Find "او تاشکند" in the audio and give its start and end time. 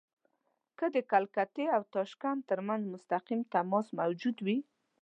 1.75-2.39